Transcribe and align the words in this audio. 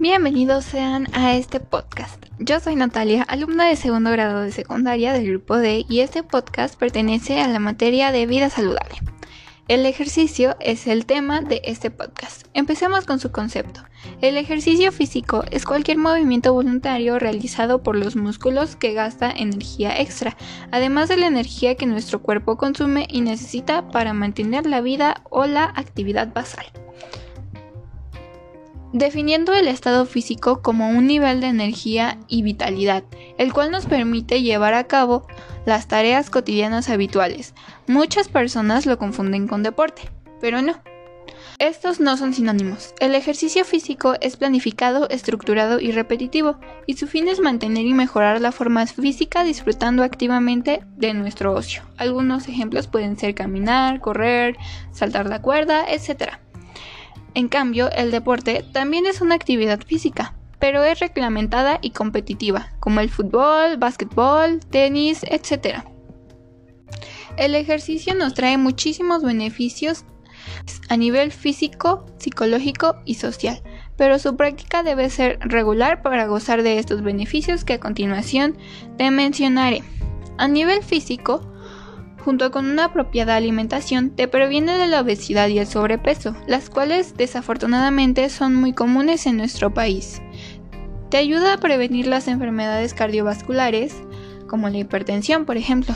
bienvenidos 0.00 0.64
sean 0.64 1.08
a 1.12 1.34
este 1.34 1.60
podcast. 1.60 2.24
Yo 2.38 2.58
soy 2.58 2.74
Natalia, 2.74 3.22
alumna 3.22 3.66
de 3.66 3.76
segundo 3.76 4.10
grado 4.10 4.40
de 4.40 4.50
secundaria 4.50 5.12
del 5.12 5.28
grupo 5.28 5.58
D 5.58 5.84
y 5.90 6.00
este 6.00 6.22
podcast 6.22 6.78
pertenece 6.78 7.38
a 7.42 7.48
la 7.48 7.58
materia 7.58 8.10
de 8.10 8.24
vida 8.24 8.48
saludable. 8.48 8.94
El 9.68 9.84
ejercicio 9.84 10.56
es 10.58 10.86
el 10.86 11.04
tema 11.04 11.42
de 11.42 11.60
este 11.64 11.90
podcast. 11.90 12.46
Empecemos 12.54 13.04
con 13.04 13.20
su 13.20 13.30
concepto. 13.30 13.82
El 14.22 14.38
ejercicio 14.38 14.90
físico 14.90 15.44
es 15.50 15.66
cualquier 15.66 15.98
movimiento 15.98 16.54
voluntario 16.54 17.18
realizado 17.18 17.82
por 17.82 17.94
los 17.94 18.16
músculos 18.16 18.76
que 18.76 18.94
gasta 18.94 19.30
energía 19.30 20.00
extra, 20.00 20.34
además 20.70 21.10
de 21.10 21.18
la 21.18 21.26
energía 21.26 21.74
que 21.74 21.84
nuestro 21.84 22.22
cuerpo 22.22 22.56
consume 22.56 23.06
y 23.10 23.20
necesita 23.20 23.90
para 23.90 24.14
mantener 24.14 24.64
la 24.64 24.80
vida 24.80 25.20
o 25.28 25.44
la 25.44 25.64
actividad 25.64 26.32
basal 26.32 26.64
definiendo 28.92 29.54
el 29.54 29.68
estado 29.68 30.06
físico 30.06 30.62
como 30.62 30.88
un 30.88 31.06
nivel 31.06 31.40
de 31.40 31.48
energía 31.48 32.18
y 32.28 32.42
vitalidad, 32.42 33.04
el 33.38 33.52
cual 33.52 33.70
nos 33.70 33.86
permite 33.86 34.42
llevar 34.42 34.74
a 34.74 34.84
cabo 34.84 35.26
las 35.66 35.88
tareas 35.88 36.30
cotidianas 36.30 36.88
habituales. 36.88 37.54
Muchas 37.86 38.28
personas 38.28 38.86
lo 38.86 38.98
confunden 38.98 39.46
con 39.46 39.62
deporte, 39.62 40.10
pero 40.40 40.62
no. 40.62 40.80
Estos 41.58 42.00
no 42.00 42.16
son 42.16 42.32
sinónimos. 42.32 42.94
El 43.00 43.14
ejercicio 43.14 43.66
físico 43.66 44.14
es 44.22 44.38
planificado, 44.38 45.08
estructurado 45.10 45.78
y 45.78 45.92
repetitivo, 45.92 46.58
y 46.86 46.96
su 46.96 47.06
fin 47.06 47.28
es 47.28 47.38
mantener 47.38 47.84
y 47.84 47.92
mejorar 47.92 48.40
la 48.40 48.50
forma 48.50 48.86
física 48.86 49.44
disfrutando 49.44 50.02
activamente 50.02 50.80
de 50.96 51.12
nuestro 51.12 51.52
ocio. 51.52 51.82
Algunos 51.98 52.48
ejemplos 52.48 52.86
pueden 52.86 53.18
ser 53.18 53.34
caminar, 53.34 54.00
correr, 54.00 54.56
saltar 54.90 55.28
la 55.28 55.42
cuerda, 55.42 55.84
etc. 55.86 56.38
En 57.34 57.48
cambio, 57.48 57.90
el 57.92 58.10
deporte 58.10 58.64
también 58.72 59.06
es 59.06 59.20
una 59.20 59.34
actividad 59.34 59.80
física, 59.80 60.34
pero 60.58 60.82
es 60.82 60.98
reglamentada 60.98 61.78
y 61.80 61.90
competitiva, 61.90 62.72
como 62.80 63.00
el 63.00 63.08
fútbol, 63.08 63.76
básquetbol, 63.78 64.60
tenis, 64.60 65.24
etc. 65.24 65.84
El 67.36 67.54
ejercicio 67.54 68.14
nos 68.14 68.34
trae 68.34 68.58
muchísimos 68.58 69.22
beneficios 69.22 70.04
a 70.88 70.96
nivel 70.96 71.32
físico, 71.32 72.04
psicológico 72.18 72.96
y 73.04 73.14
social, 73.14 73.62
pero 73.96 74.18
su 74.18 74.36
práctica 74.36 74.82
debe 74.82 75.08
ser 75.10 75.38
regular 75.40 76.02
para 76.02 76.26
gozar 76.26 76.62
de 76.62 76.78
estos 76.78 77.02
beneficios 77.02 77.64
que 77.64 77.74
a 77.74 77.80
continuación 77.80 78.56
te 78.98 79.10
mencionaré. 79.10 79.82
A 80.38 80.48
nivel 80.48 80.82
físico, 80.82 81.49
junto 82.20 82.50
con 82.50 82.66
una 82.66 82.86
apropiada 82.86 83.36
alimentación, 83.36 84.10
te 84.10 84.28
previene 84.28 84.78
de 84.78 84.86
la 84.86 85.00
obesidad 85.00 85.48
y 85.48 85.58
el 85.58 85.66
sobrepeso, 85.66 86.36
las 86.46 86.70
cuales 86.70 87.16
desafortunadamente 87.16 88.28
son 88.28 88.54
muy 88.54 88.72
comunes 88.72 89.26
en 89.26 89.36
nuestro 89.36 89.74
país. 89.74 90.22
Te 91.10 91.16
ayuda 91.16 91.54
a 91.54 91.58
prevenir 91.58 92.06
las 92.06 92.28
enfermedades 92.28 92.94
cardiovasculares, 92.94 93.94
como 94.46 94.68
la 94.68 94.78
hipertensión, 94.78 95.44
por 95.44 95.56
ejemplo, 95.56 95.94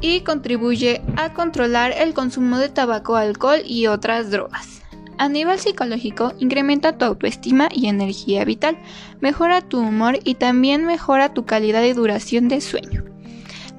y 0.00 0.20
contribuye 0.20 1.02
a 1.16 1.32
controlar 1.32 1.92
el 1.96 2.14
consumo 2.14 2.58
de 2.58 2.68
tabaco, 2.68 3.16
alcohol 3.16 3.60
y 3.64 3.86
otras 3.86 4.30
drogas. 4.30 4.82
A 5.18 5.30
nivel 5.30 5.58
psicológico, 5.58 6.34
incrementa 6.38 6.98
tu 6.98 7.06
autoestima 7.06 7.68
y 7.72 7.86
energía 7.86 8.44
vital, 8.44 8.78
mejora 9.20 9.62
tu 9.62 9.80
humor 9.80 10.18
y 10.24 10.34
también 10.34 10.84
mejora 10.84 11.32
tu 11.32 11.46
calidad 11.46 11.82
y 11.84 11.94
duración 11.94 12.48
de 12.48 12.60
sueño. 12.60 13.05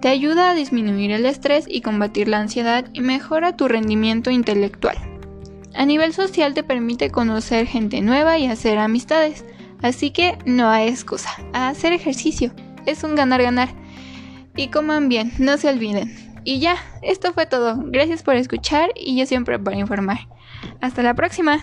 Te 0.01 0.09
ayuda 0.09 0.51
a 0.51 0.53
disminuir 0.53 1.11
el 1.11 1.25
estrés 1.25 1.65
y 1.67 1.81
combatir 1.81 2.27
la 2.27 2.39
ansiedad 2.39 2.85
y 2.93 3.01
mejora 3.01 3.55
tu 3.55 3.67
rendimiento 3.67 4.29
intelectual. 4.29 4.95
A 5.73 5.85
nivel 5.85 6.13
social 6.13 6.53
te 6.53 6.63
permite 6.63 7.09
conocer 7.09 7.65
gente 7.65 8.01
nueva 8.01 8.37
y 8.37 8.45
hacer 8.47 8.77
amistades, 8.77 9.43
así 9.81 10.11
que 10.11 10.37
no 10.45 10.69
hay 10.69 10.87
excusa. 10.89 11.29
A 11.53 11.69
hacer 11.69 11.93
ejercicio 11.93 12.51
es 12.85 13.03
un 13.03 13.15
ganar-ganar. 13.15 13.69
Y 14.55 14.69
coman 14.69 15.09
bien, 15.09 15.31
no 15.39 15.57
se 15.57 15.69
olviden. 15.69 16.15
Y 16.43 16.59
ya, 16.59 16.77
esto 17.01 17.33
fue 17.33 17.45
todo. 17.45 17.75
Gracias 17.87 18.23
por 18.23 18.35
escuchar 18.35 18.91
y 18.95 19.17
yo 19.17 19.25
siempre 19.25 19.59
para 19.59 19.77
informar. 19.77 20.27
Hasta 20.79 21.03
la 21.03 21.13
próxima. 21.13 21.59